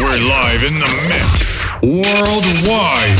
[0.00, 3.18] We're live in the mix worldwide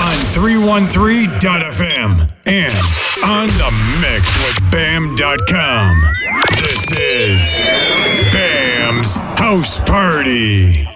[0.00, 2.10] on 313.fm
[2.46, 2.72] and
[3.22, 3.70] on the
[4.00, 5.94] mix with BAM.com.
[6.56, 7.60] This is
[8.32, 10.88] BAM's House Party.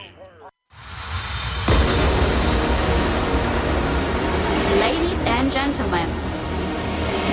[4.81, 6.09] Ladies and gentlemen,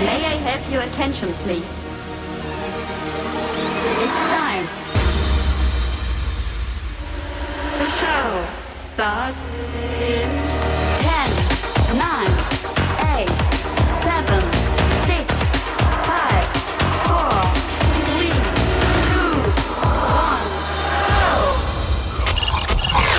[0.04, 1.86] may I have your attention, please?
[4.04, 4.87] It's time.
[7.78, 8.46] The show
[8.96, 9.38] starts
[10.02, 10.26] in
[10.98, 11.30] 10,
[11.96, 12.02] 9,
[13.20, 13.30] 8,
[14.02, 14.42] 7,
[15.06, 15.22] 6,
[16.08, 16.42] 5,
[17.06, 17.38] 4,
[18.18, 18.34] 3,
[19.06, 19.30] 2,
[20.10, 20.48] 1,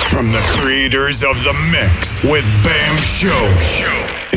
[0.09, 3.47] From the creators of The Mix with Bam Show.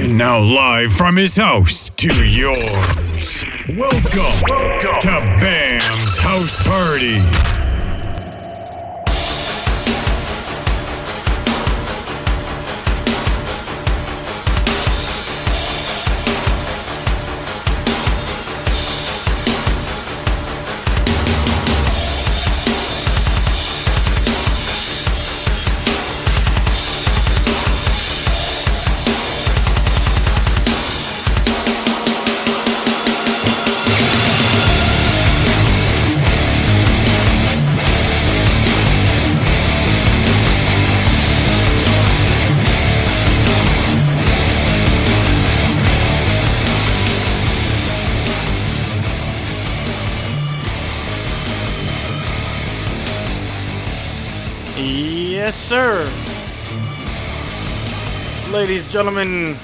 [0.00, 3.44] And now live from his house to yours.
[3.76, 4.38] Welcome,
[5.00, 7.61] to Bam's House Party.
[58.62, 59.56] Ladies, and gentlemen.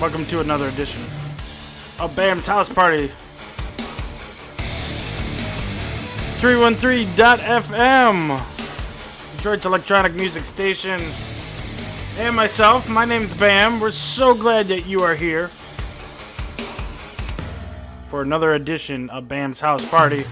[0.00, 1.02] Welcome to another edition
[1.98, 3.08] of Bam's House Party.
[6.38, 11.02] 313.fm, Detroit's electronic music station.
[12.16, 13.80] And myself, my name's Bam.
[13.80, 15.48] We're so glad that you are here
[18.10, 20.24] for another edition of Bam's House Party.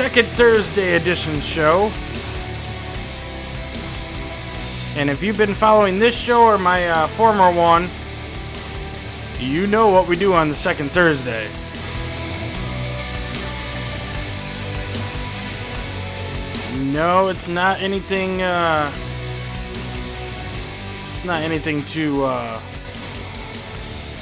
[0.00, 1.92] Second Thursday edition show.
[4.96, 7.90] And if you've been following this show or my uh, former one,
[9.38, 11.50] you know what we do on the second Thursday.
[16.78, 18.40] No, it's not anything.
[18.40, 18.90] Uh,
[21.12, 22.24] it's not anything too.
[22.24, 22.58] Uh,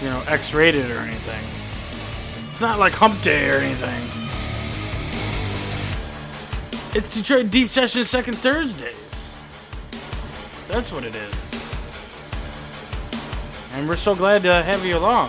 [0.02, 1.44] you know, X-rated or anything.
[2.48, 4.17] It's not like Hump Day or anything.
[6.94, 9.38] It's Detroit Deep Session Second Thursdays.
[10.68, 11.52] That's what it is.
[13.74, 15.28] And we're so glad to have you along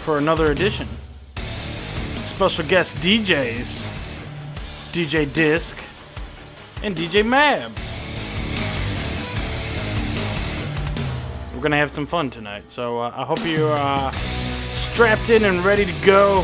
[0.00, 0.88] for another edition.
[2.24, 3.86] Special guest DJs,
[4.90, 5.76] DJ Disc
[6.82, 7.72] and DJ Mab.
[11.54, 12.70] We're gonna have some fun tonight.
[12.70, 14.12] So uh, I hope you're uh,
[14.72, 16.42] strapped in and ready to go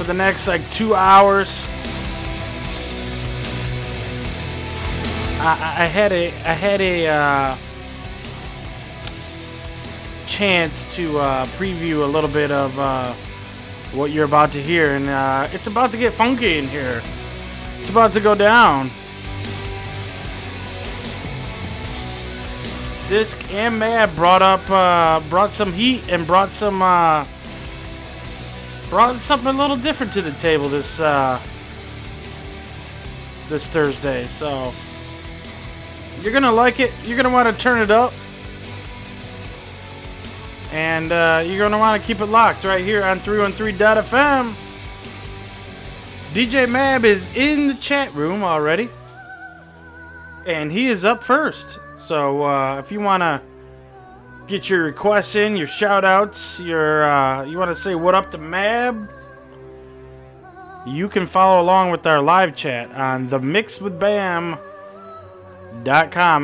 [0.00, 1.66] for the next like two hours.
[5.38, 7.56] I, I had a I had a uh,
[10.26, 13.12] chance to uh, preview a little bit of uh,
[13.92, 17.02] what you're about to hear, and uh, it's about to get funky in here.
[17.78, 18.90] It's about to go down.
[23.10, 27.26] Disc and Mab brought up, uh, brought some heat and brought some, uh,
[28.90, 31.40] brought something a little different to the table this, uh,
[33.48, 34.26] this Thursday.
[34.26, 34.72] So
[36.20, 36.92] you're gonna like it.
[37.04, 38.12] You're gonna want to turn it up,
[40.72, 44.54] and uh, you're gonna want to keep it locked right here on 313.fm.
[46.32, 48.88] DJ Mab is in the chat room already,
[50.46, 51.78] and he is up first.
[52.00, 53.40] So uh, if you want to
[54.50, 58.32] get your requests in, your shout outs, your uh, you want to say what up
[58.32, 59.08] to Mab,
[60.84, 64.58] you can follow along with our live chat on the mixwithbam.com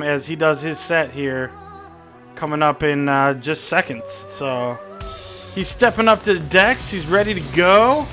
[0.04, 1.50] as he does his set here
[2.36, 4.08] coming up in uh, just seconds.
[4.08, 4.78] So
[5.56, 8.06] he's stepping up to the decks, he's ready to go.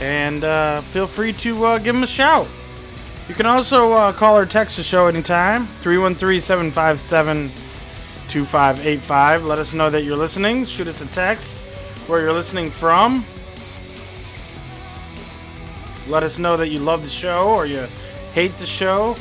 [0.00, 2.46] And uh, feel free to uh, give him a shout.
[3.28, 7.50] You can also uh, call or text the show anytime 313 757
[8.28, 9.44] 2585.
[9.44, 10.64] Let us know that you're listening.
[10.64, 11.60] Shoot us a text
[12.08, 13.24] where you're listening from.
[16.08, 17.86] Let us know that you love the show or you
[18.34, 19.14] hate the show.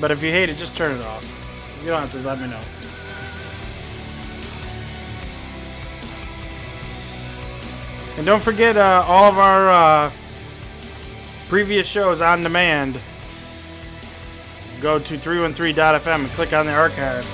[0.00, 1.80] But if you hate it, just turn it off.
[1.82, 2.62] You don't have to let me know.
[8.16, 9.68] And don't forget uh, all of our.
[9.70, 10.10] Uh,
[11.48, 13.00] previous shows on demand.
[14.80, 17.26] Go to 313.fm and click on the archive.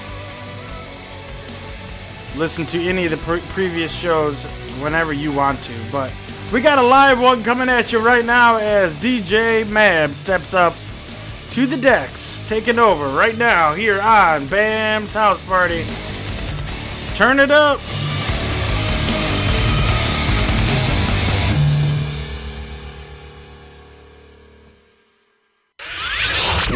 [2.36, 4.44] Listen to any of the pre- previous shows
[4.80, 5.72] whenever you want to.
[5.92, 6.12] But
[6.52, 10.74] we got a live one coming at you right now as DJ Mab steps up
[11.50, 15.84] to the decks, taking over right now here on Bam's House Party.
[17.14, 17.80] Turn it up.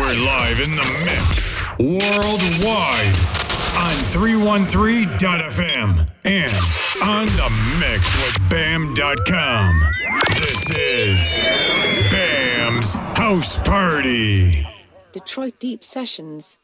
[0.09, 3.17] We're live in the mix worldwide
[3.77, 6.57] on 313.fm and
[7.05, 9.71] on the mix with BAM.com.
[10.31, 11.39] This is
[12.11, 14.67] BAM's House Party.
[15.13, 16.59] Detroit Deep Sessions.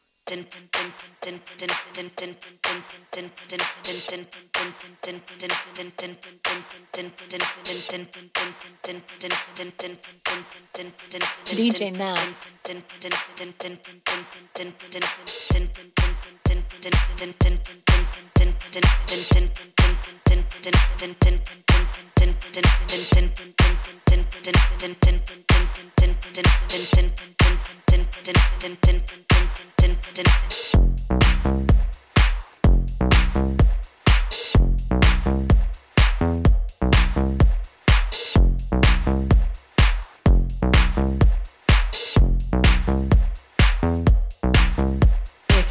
[11.55, 12.45] DJ Matt.
[28.27, 28.33] It's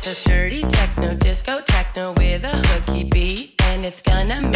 [0.07, 3.55] a dirty techno disco techno with a hooky beat.
[3.65, 4.54] And it's gonna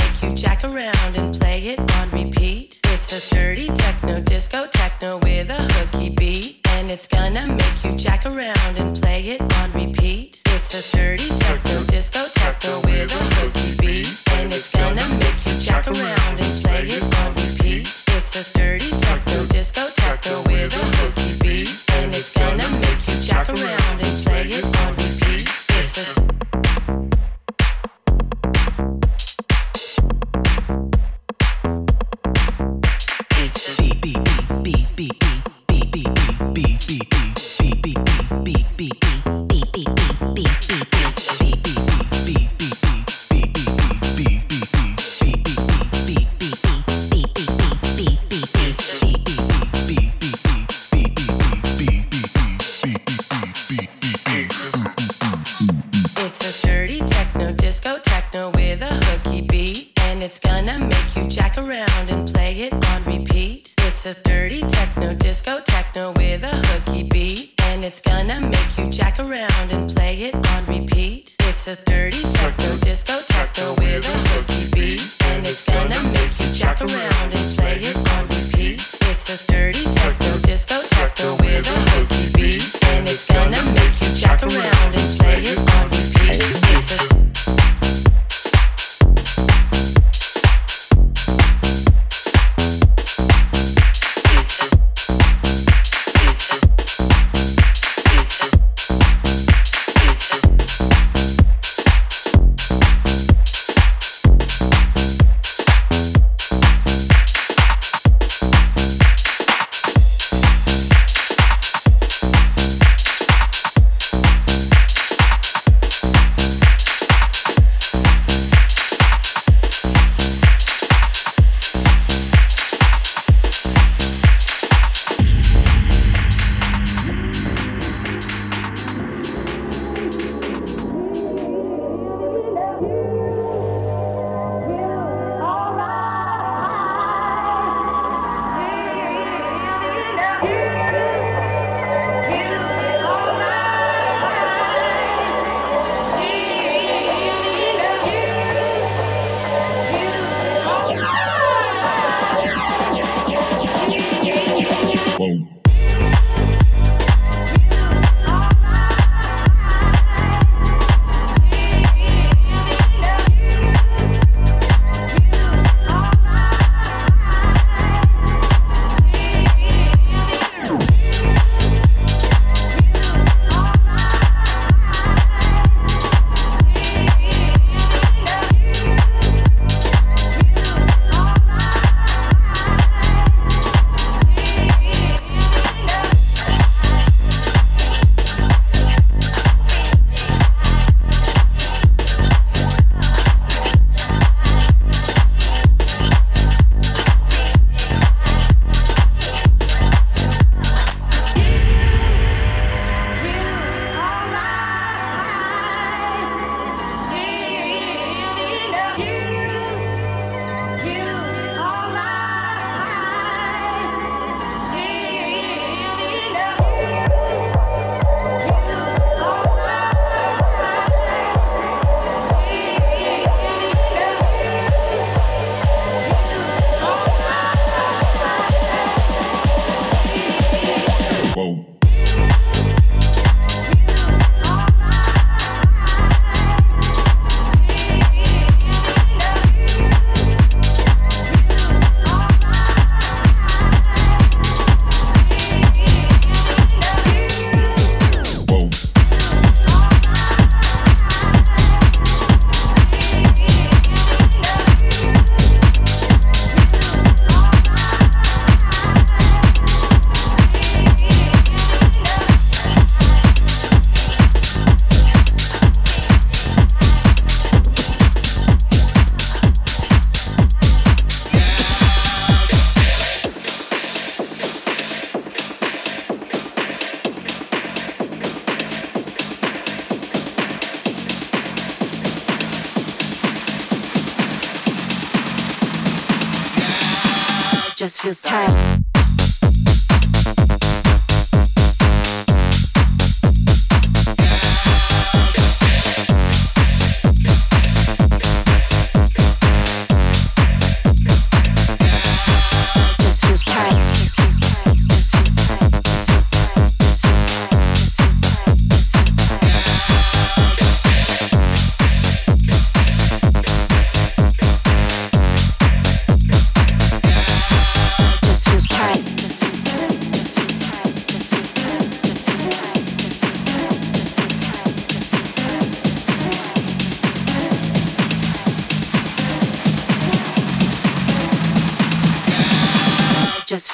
[76.81, 77.48] around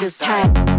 [0.05, 0.74] Just feels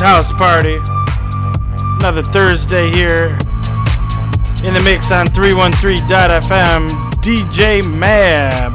[0.00, 0.78] House Party.
[1.98, 3.26] Another Thursday here
[4.64, 6.88] in the mix on 313.fm.
[7.22, 8.72] DJ Mab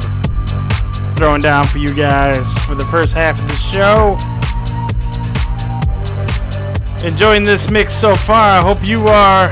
[1.16, 4.18] throwing down for you guys for the first half of the show.
[7.06, 8.58] Enjoying this mix so far.
[8.58, 9.50] I hope you are.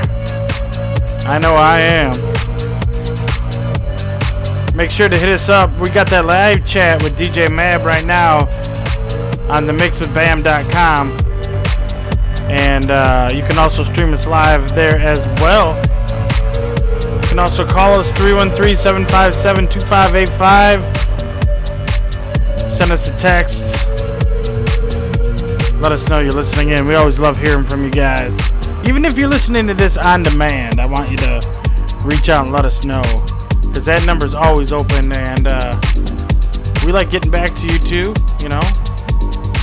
[1.27, 2.17] I know I am.
[4.75, 5.69] Make sure to hit us up.
[5.79, 8.39] We got that live chat with DJ Mab right now
[9.49, 11.20] on the mixwithbam.com.
[12.71, 15.75] And uh, you can also stream us live there as well.
[17.21, 22.57] You can also call us 313 757 2585.
[22.57, 23.63] Send us a text.
[25.81, 26.87] Let us know you're listening in.
[26.87, 28.39] We always love hearing from you guys.
[28.87, 31.41] Even if you're listening to this on demand, I want you to
[32.05, 33.03] reach out and let us know.
[33.63, 35.77] Because that number is always open and uh,
[36.85, 38.61] we like getting back to you too, you know?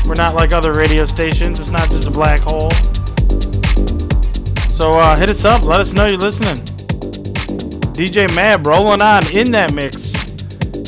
[0.04, 1.58] We're not like other radio stations.
[1.58, 2.70] It's not just a black hole.
[4.78, 5.64] So uh, hit us up.
[5.64, 6.54] Let us know you're listening.
[7.96, 10.14] DJ Mab rolling on in that mix.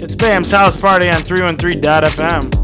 [0.00, 2.59] It's Bam's House Party on 313.fm.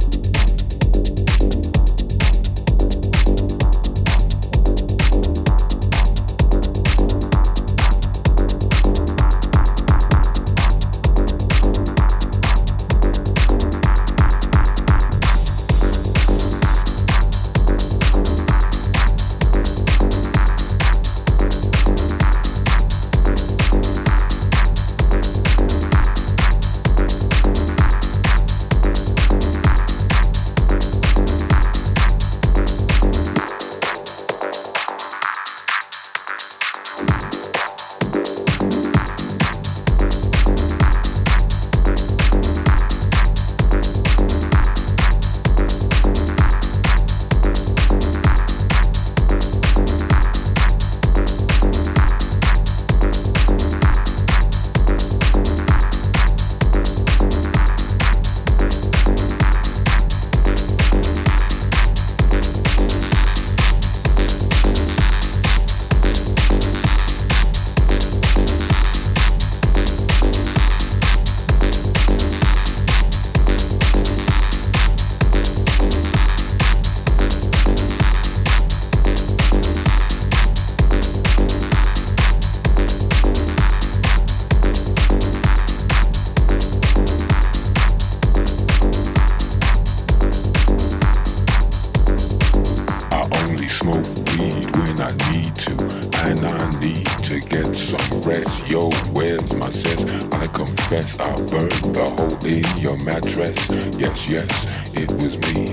[102.87, 103.69] your mattress.
[103.99, 105.66] Yes, yes, it was me.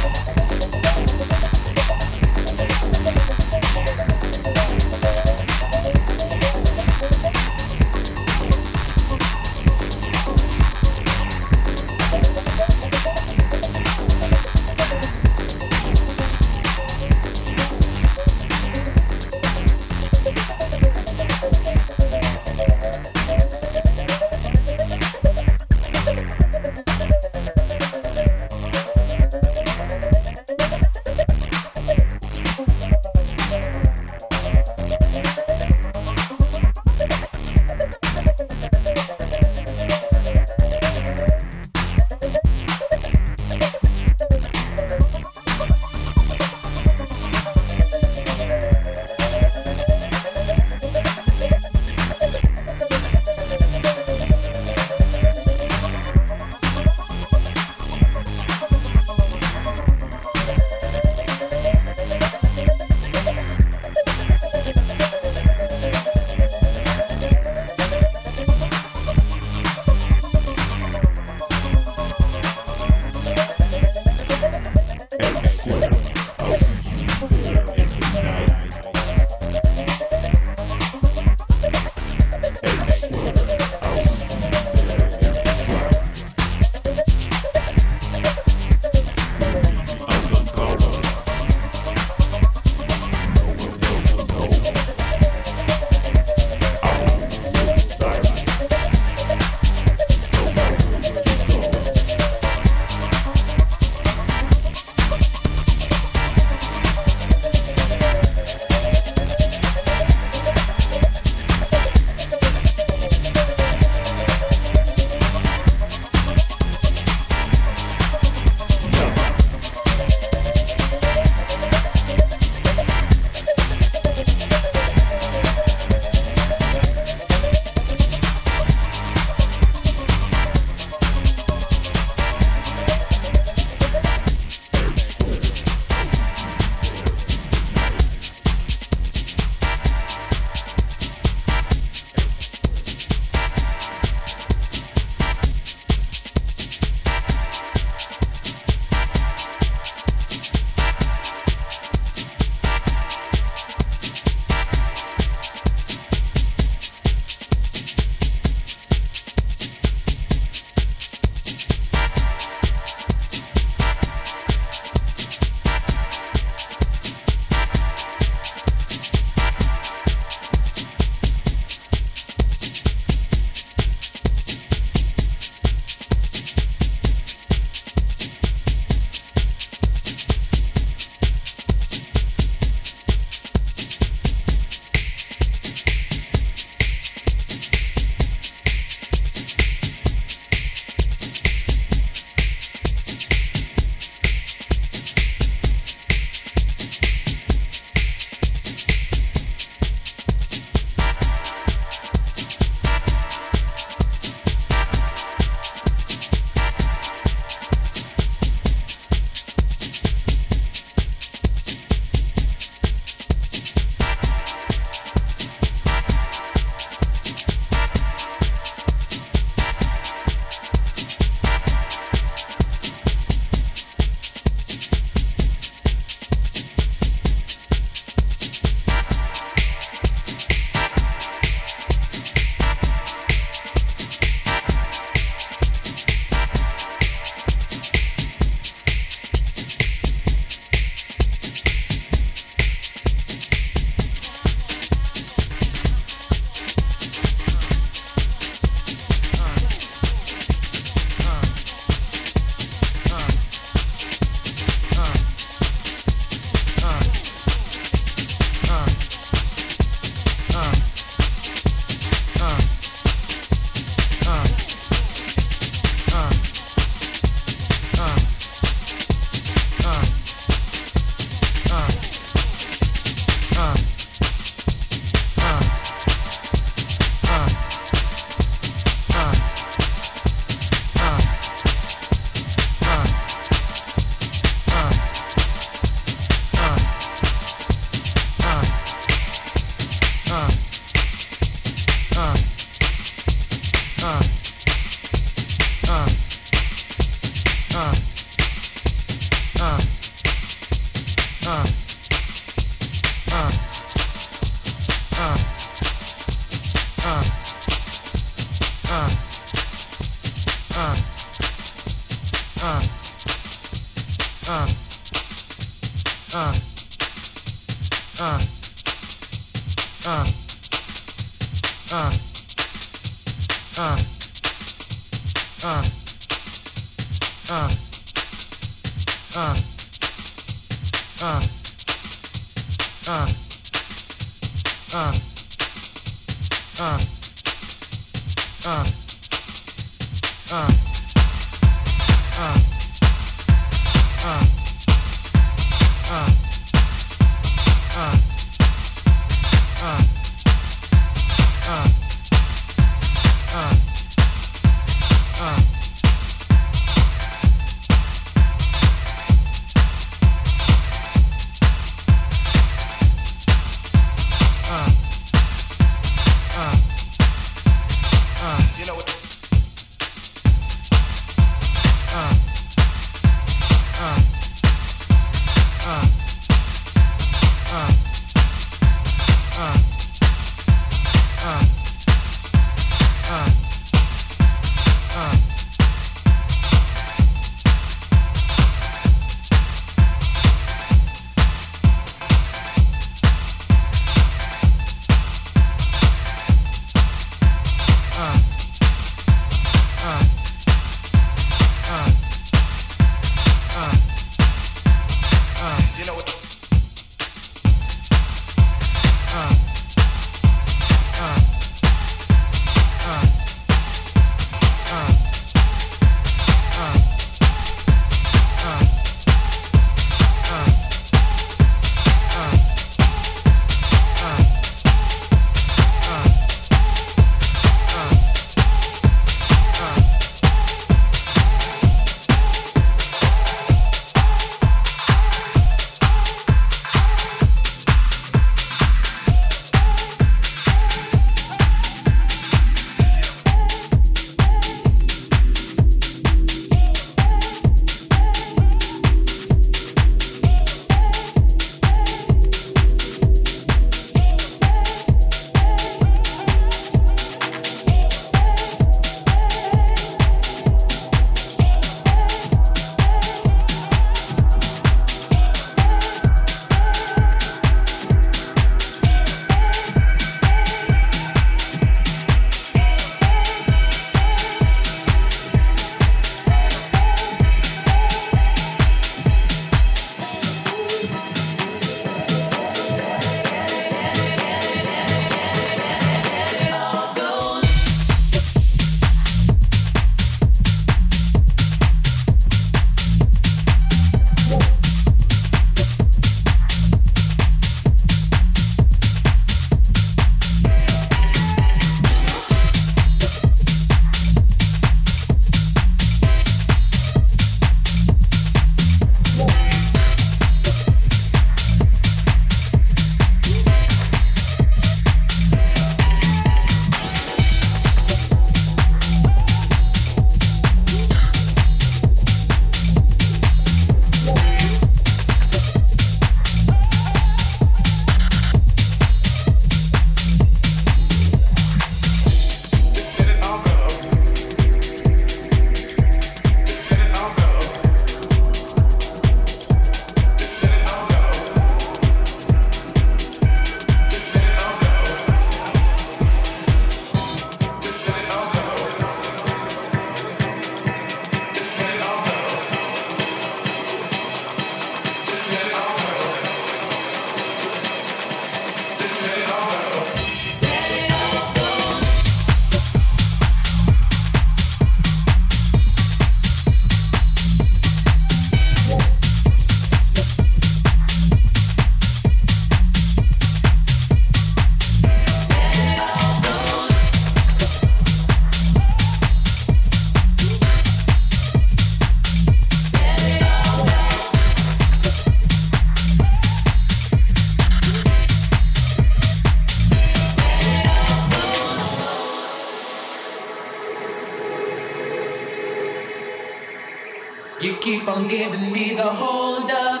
[598.40, 600.00] Giving me the hold up.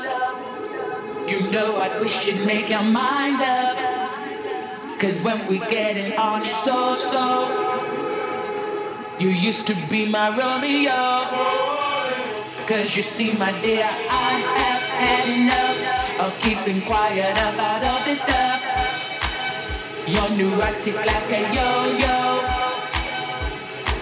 [1.28, 3.76] You know I wish you'd make your mind up.
[4.98, 6.78] Cause when we get it on, it's so
[7.12, 7.24] so.
[9.18, 11.00] You used to be my Romeo.
[12.66, 13.90] Cause you see, my dear,
[14.28, 15.78] I have had enough
[16.24, 18.60] of keeping quiet about all this stuff.
[20.12, 21.68] You're neurotic like a yo
[22.04, 22.16] yo.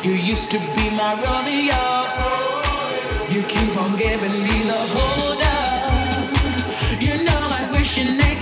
[0.05, 1.98] You used to be my Romeo.
[3.39, 7.01] You keep on giving me the hold up.
[7.01, 8.38] You know I wish you make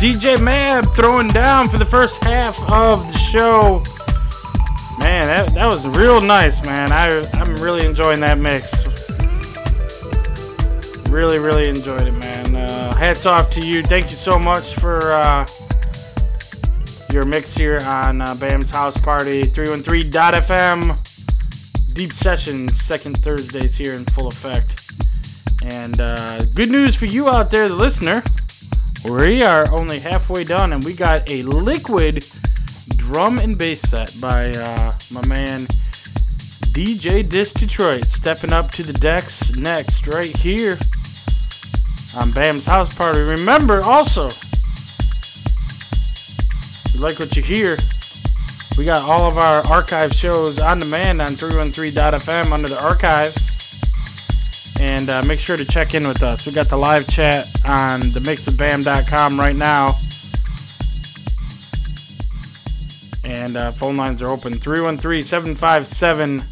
[0.00, 3.82] DJ Mab throwing down for the first half of the show.
[4.98, 6.90] Man, that, that was real nice, man.
[6.90, 8.72] I I'm really enjoying that mix.
[11.10, 12.56] Really, really enjoyed it, man.
[12.56, 13.82] Uh, hats off to you.
[13.82, 15.46] Thank you so much for uh,
[17.12, 20.96] your mix here on uh, Bam's House Party 313.fm.
[21.94, 24.94] Deep Sessions, second Thursdays here in full effect.
[25.70, 28.22] And uh, good news for you out there, the listener.
[29.04, 32.24] We are only halfway done, and we got a liquid
[32.96, 35.66] drum and bass set by uh, my man
[36.72, 40.78] DJ Disc Detroit stepping up to the decks next, right here
[42.14, 43.20] on Bam's House Party.
[43.20, 44.28] Remember also,
[46.92, 47.78] you like what you hear,
[48.76, 53.49] we got all of our archive shows on demand on 313.fm under the archives.
[54.90, 56.44] And uh, make sure to check in with us.
[56.44, 59.94] We got the live chat on themixwithbam.com right now.
[63.22, 66.42] And uh, phone lines are open 313 757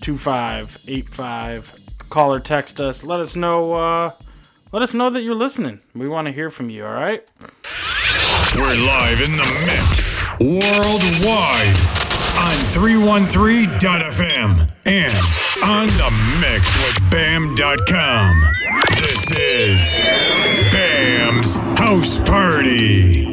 [0.00, 1.80] 2585.
[2.10, 3.04] Call or text us.
[3.04, 3.74] Let us know.
[3.74, 4.10] Uh,
[4.72, 5.78] let us know that you're listening.
[5.94, 6.84] We want to hear from you.
[6.84, 7.24] All right.
[8.56, 11.78] We're live in the mix worldwide
[12.42, 15.14] on 313.fm and
[15.64, 16.10] on the
[16.42, 16.83] mix
[17.14, 18.34] bam.com.
[18.96, 20.00] This is
[20.72, 23.24] Bam's House Party.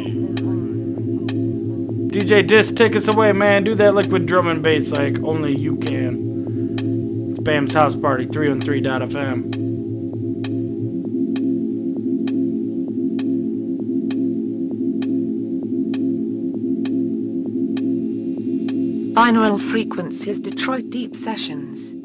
[2.12, 3.64] DJ Disc, take us away, man.
[3.64, 7.32] Do that liquid drum and bass like only you can.
[7.32, 9.50] It's Bam's House Party, 313.fm.
[19.16, 21.96] Binaural frequencies Detroit Deep Sessions.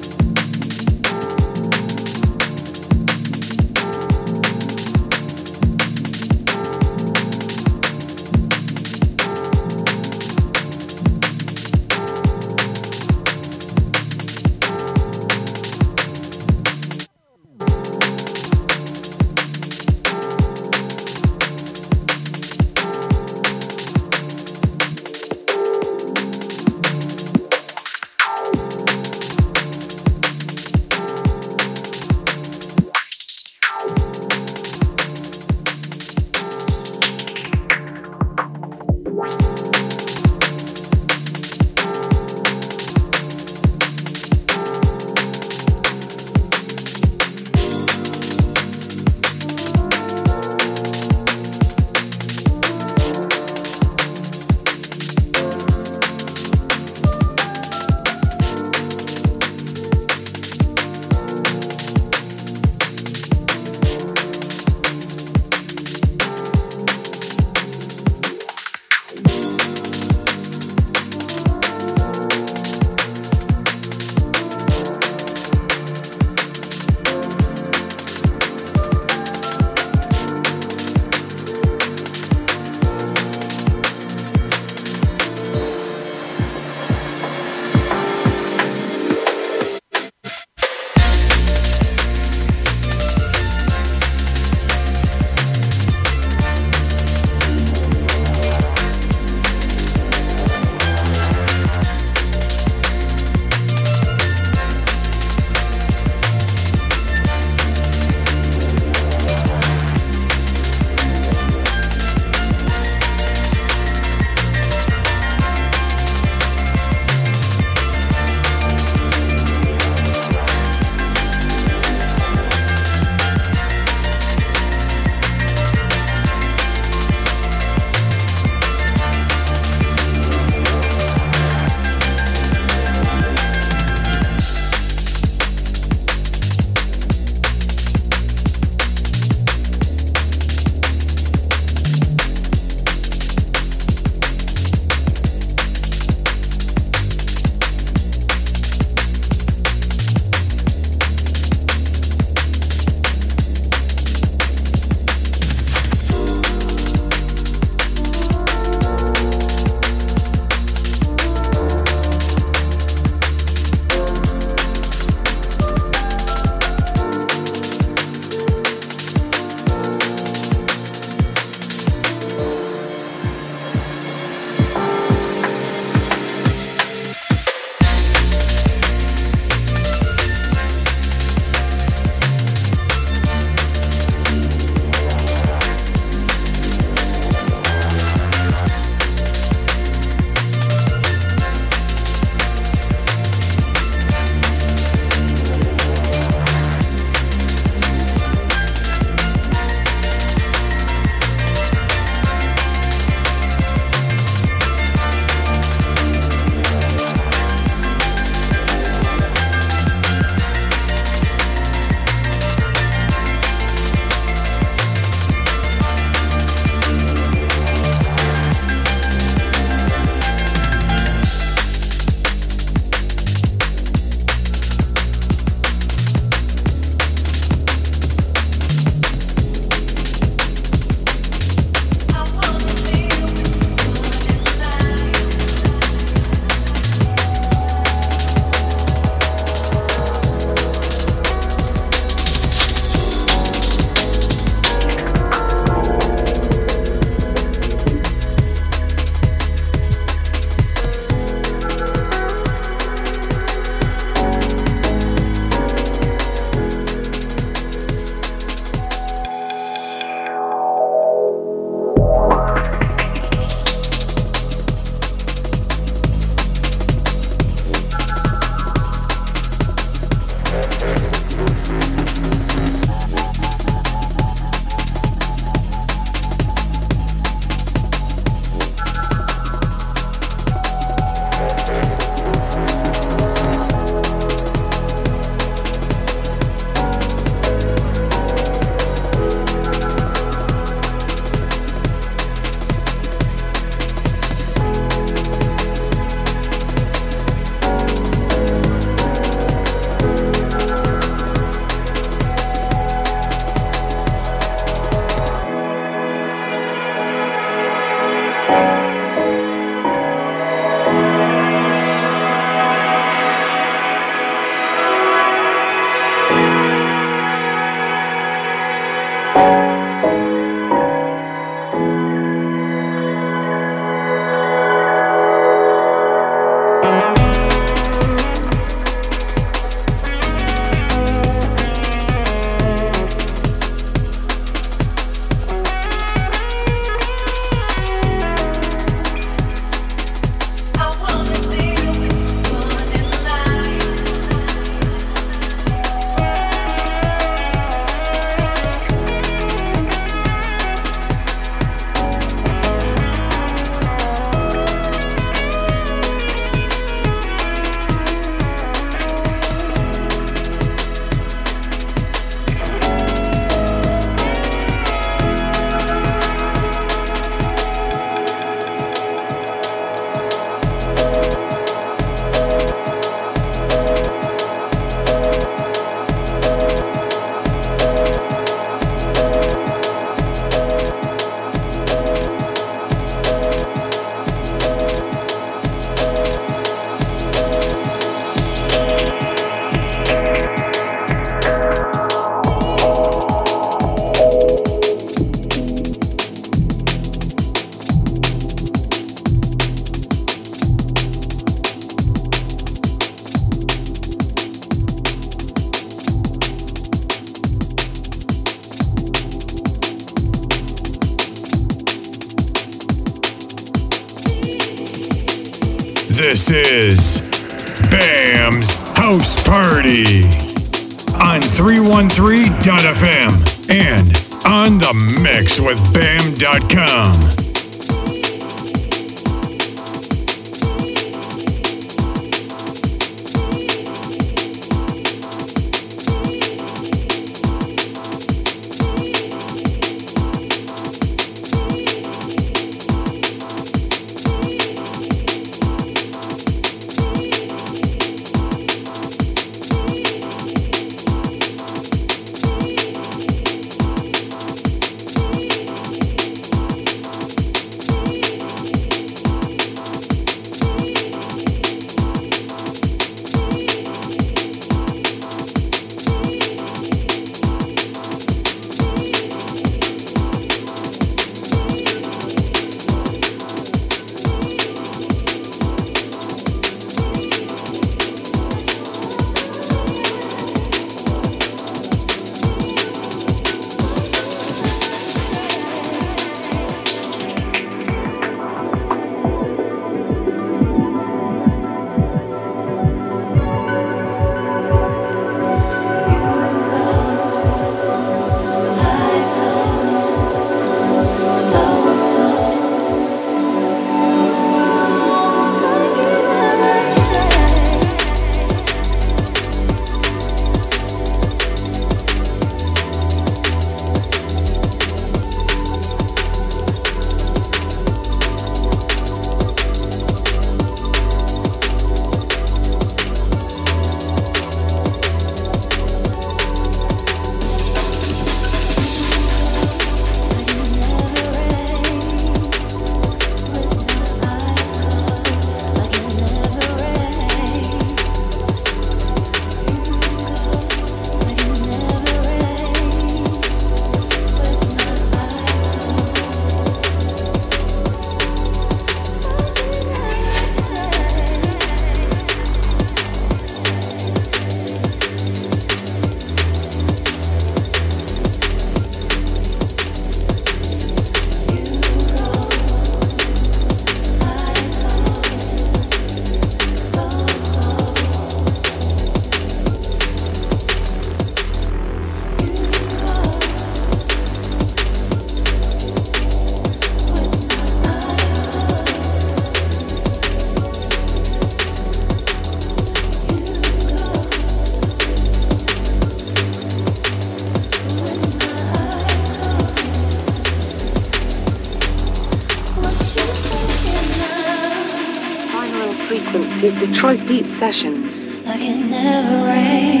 [596.61, 598.27] Frequencies Detroit Deep Sessions.
[598.45, 600.00] like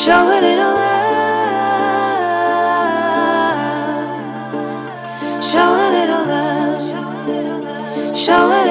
[0.00, 1.04] Show a little love.
[5.44, 6.88] Show a little love.
[6.88, 8.16] Show a little love.
[8.16, 8.69] Show a little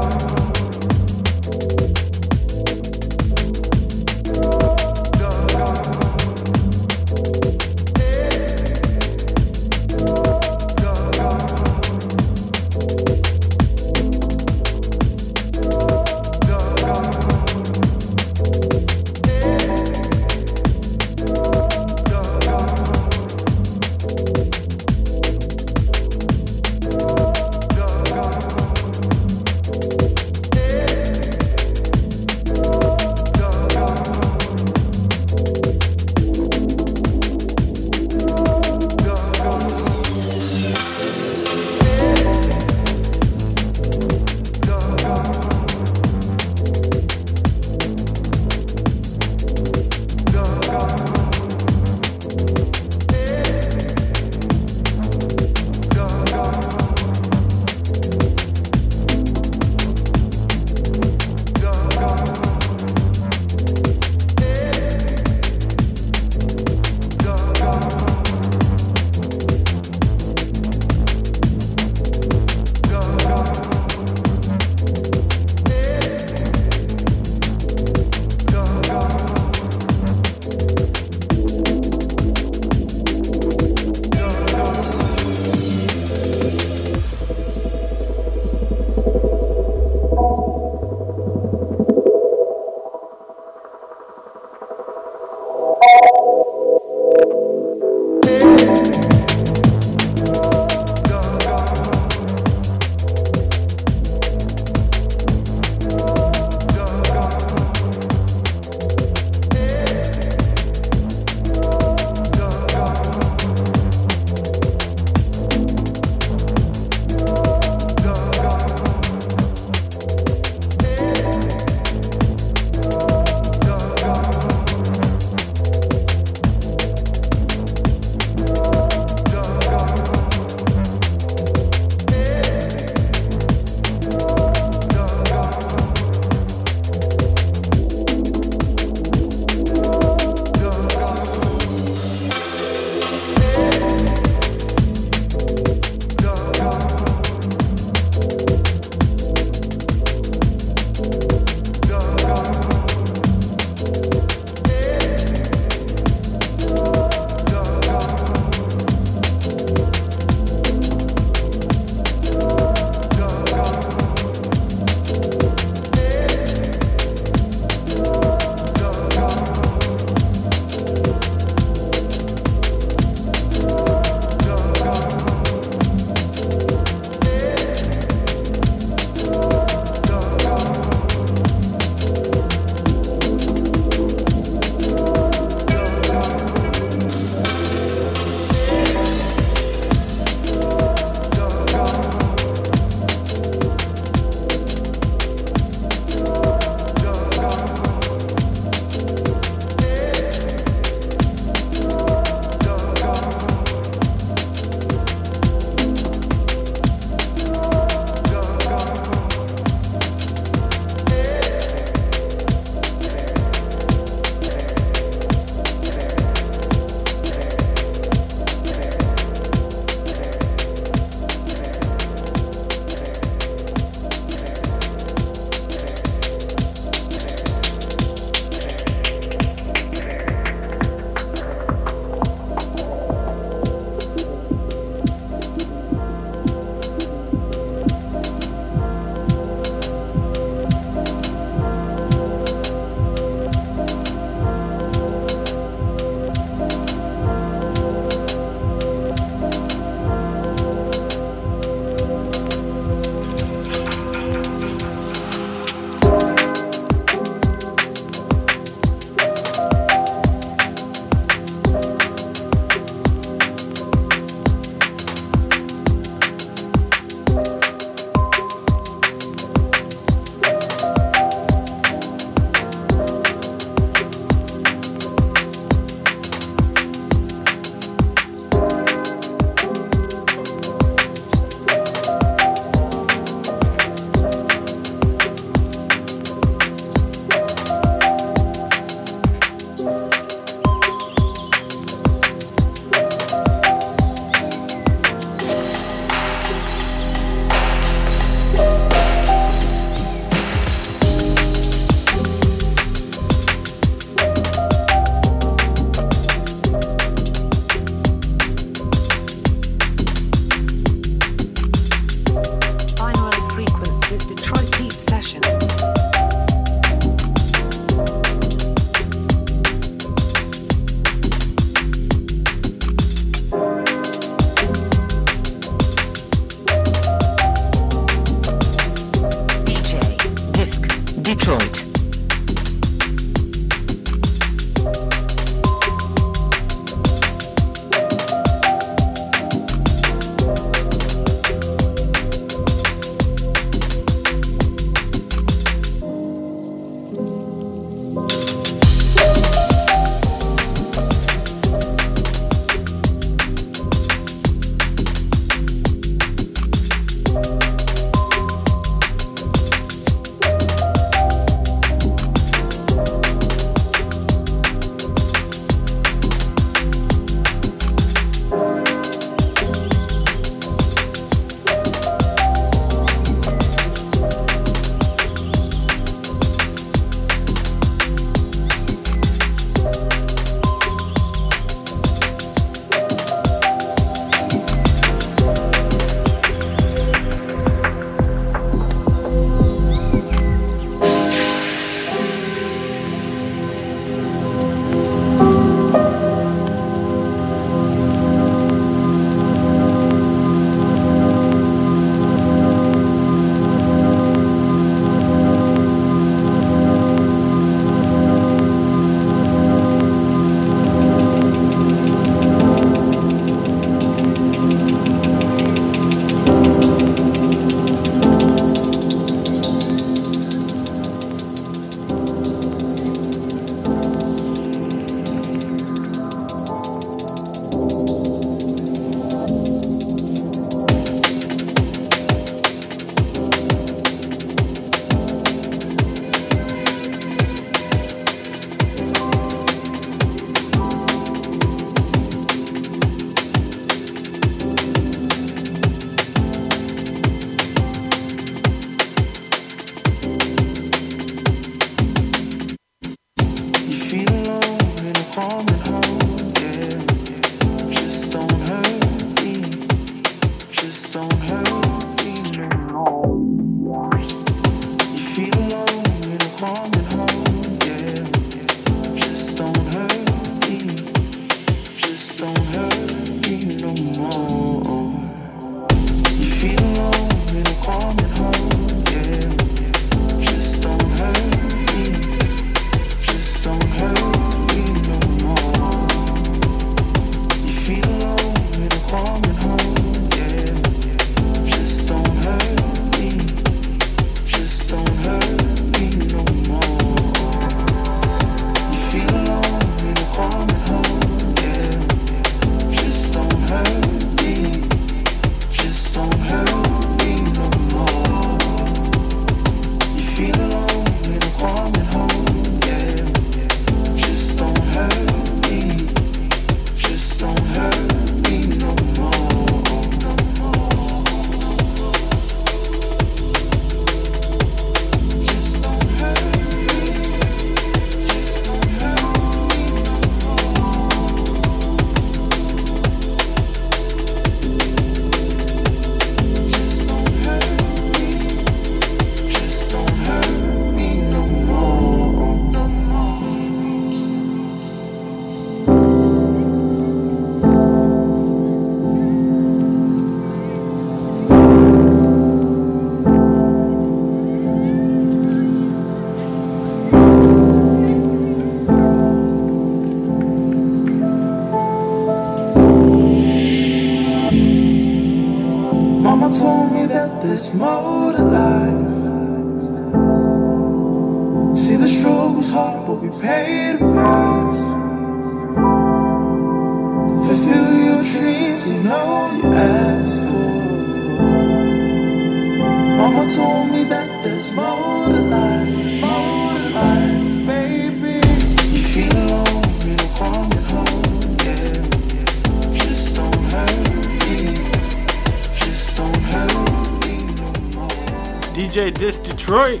[599.68, 600.00] Detroit.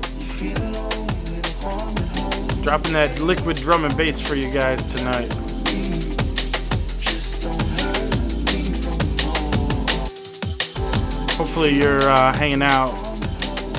[2.62, 5.30] Dropping that liquid drum and bass for you guys tonight.
[11.34, 12.94] Hopefully you're uh, hanging out,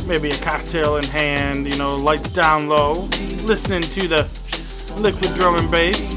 [0.06, 3.10] maybe a cocktail in hand, you know, lights down low,
[3.46, 4.30] listening to the
[4.98, 6.14] liquid drum and bass.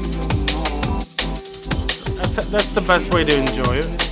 [2.17, 4.02] That's that's the best way to enjoy it.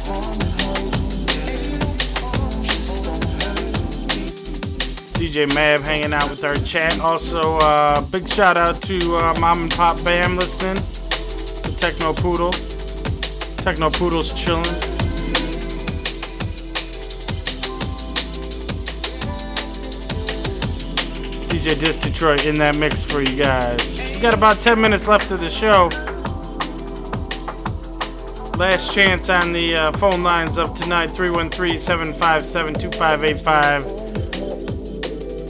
[5.45, 6.99] Mab hanging out with our chat.
[6.99, 10.75] Also, uh, big shout out to uh, Mom and Pop Bam listening.
[10.75, 12.51] The Techno Poodle.
[13.57, 14.63] Techno Poodle's chilling.
[21.49, 24.11] DJ Dis Detroit in that mix for you guys.
[24.11, 25.89] We got about 10 minutes left of the show.
[28.57, 34.00] Last chance on the uh, phone lines of tonight 313 757 2585.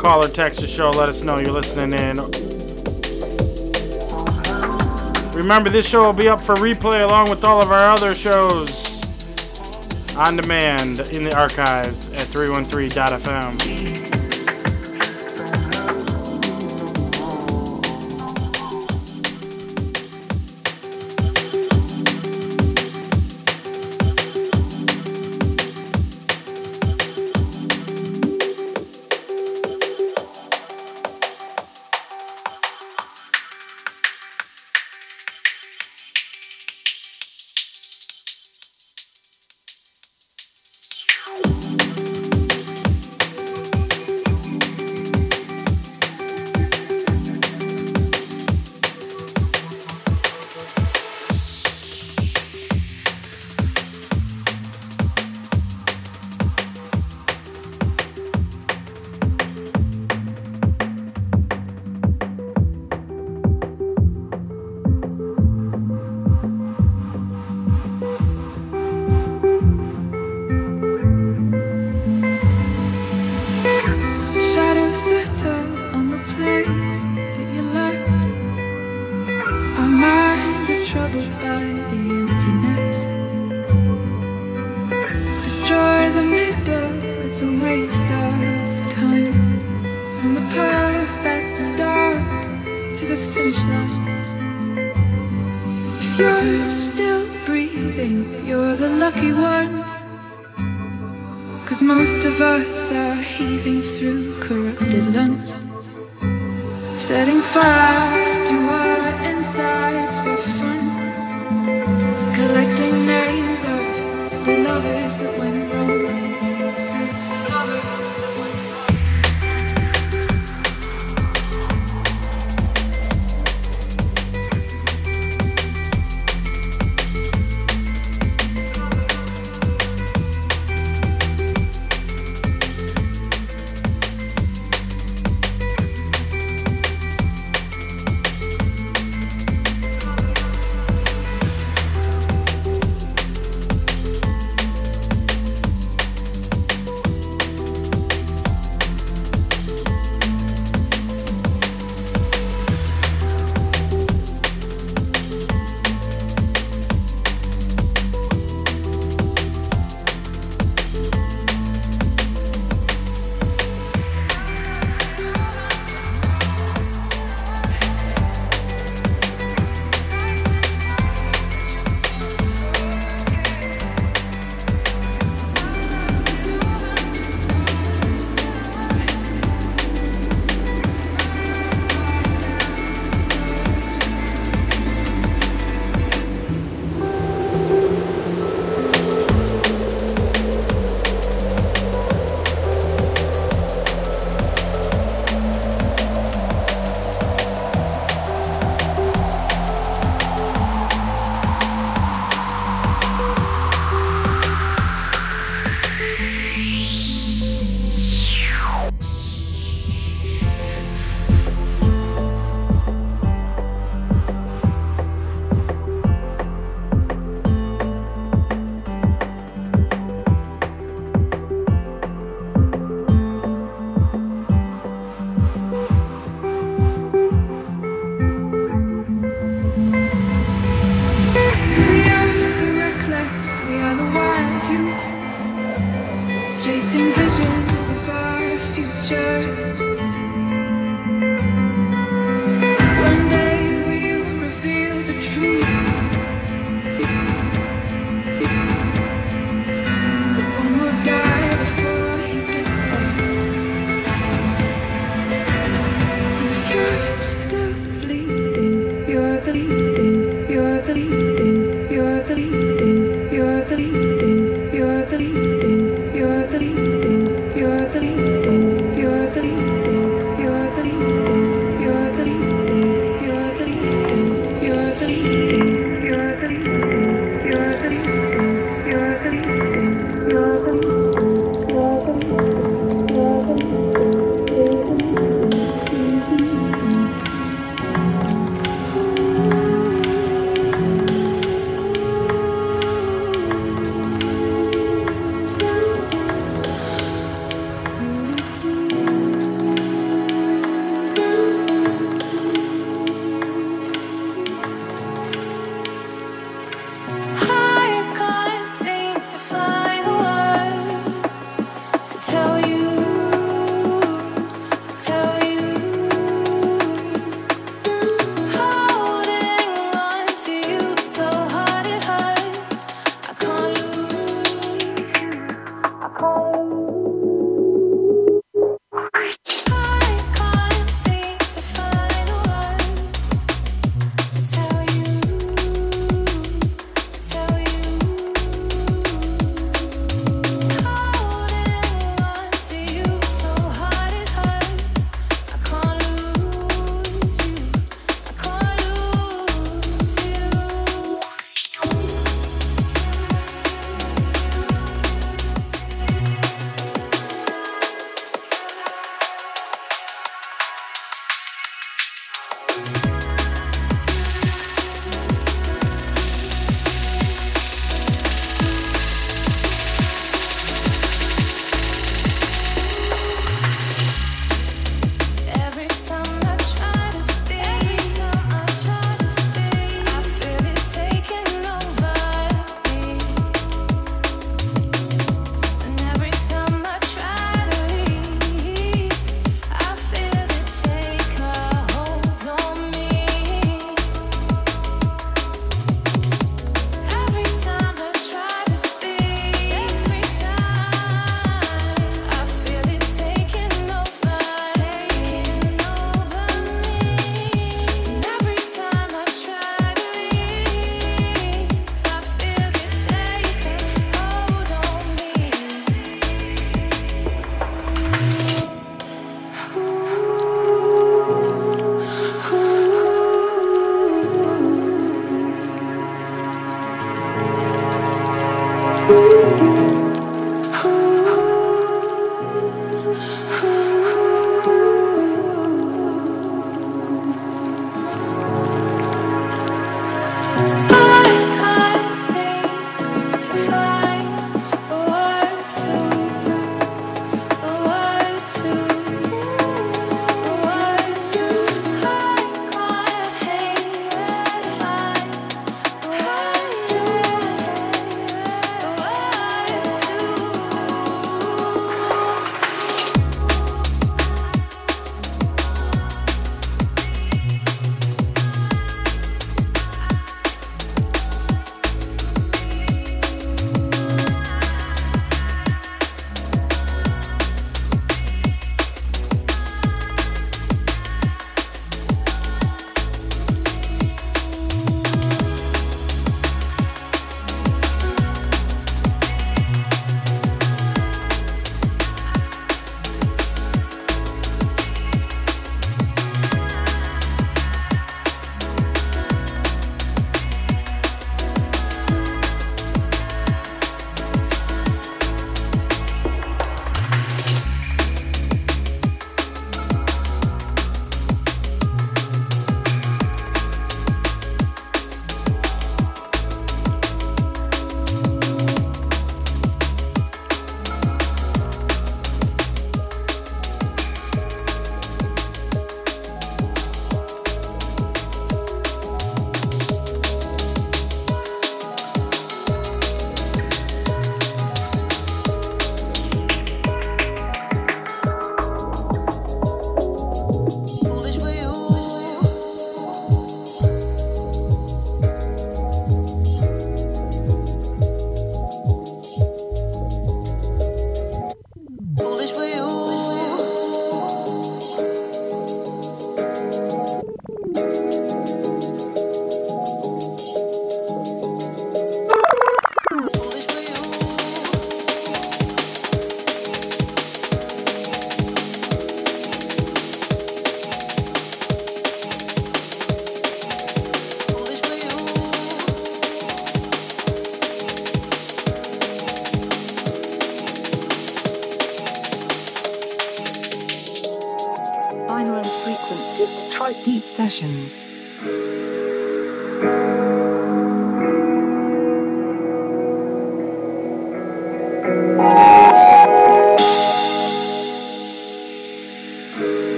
[0.00, 0.88] Call or text the show.
[0.88, 2.16] Let us know you're listening in.
[5.34, 9.04] Remember, this show will be up for replay along with all of our other shows
[10.16, 13.69] on demand in the archives at 313.fm.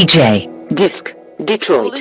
[0.00, 1.14] DJ Disc
[1.44, 1.98] Detroit.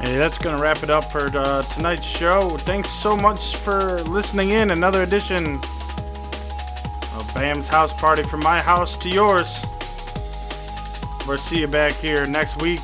[0.00, 2.48] Hey, that's going to wrap it up for uh, tonight's show.
[2.58, 4.72] Thanks so much for listening in.
[4.72, 5.54] Another edition
[7.14, 9.56] of Bam's House Party from my house to yours.
[11.28, 12.80] We'll see you back here next week.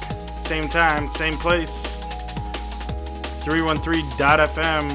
[0.51, 1.80] Same time, same place.
[3.51, 4.87] 313.fm,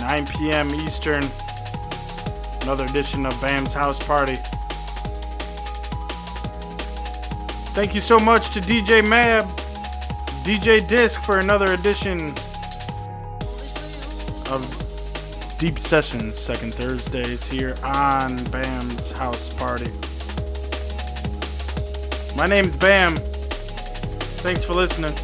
[0.00, 0.68] 9 p.m.
[0.74, 1.22] Eastern.
[2.62, 4.34] Another edition of Bam's House Party.
[7.72, 9.44] Thank you so much to DJ Mab,
[10.42, 12.30] DJ Disc for another edition
[14.50, 19.92] of Deep Sessions, second Thursdays here on Bam's House Party.
[22.36, 23.14] My name's Bam.
[24.42, 25.14] Thanks for listening.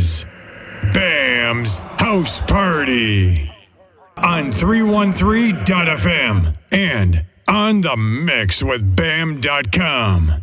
[0.00, 0.24] Is
[0.94, 3.50] Bam's House Party
[4.16, 10.32] on 313.fm and on the mix with Bam.com.